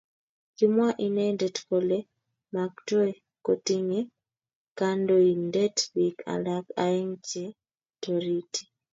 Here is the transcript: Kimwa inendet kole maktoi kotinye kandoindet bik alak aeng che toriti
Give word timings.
Kimwa 0.57 0.87
inendet 1.05 1.55
kole 1.67 1.97
maktoi 2.53 3.13
kotinye 3.45 3.99
kandoindet 4.77 5.77
bik 5.95 6.17
alak 6.33 6.65
aeng 6.85 7.13
che 7.27 7.43
toriti 8.01 8.63